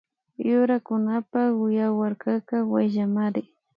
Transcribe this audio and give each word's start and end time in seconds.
Yurakunapak 0.47 1.51
yawarkaka 1.77 2.55
wayllamari 2.71 3.43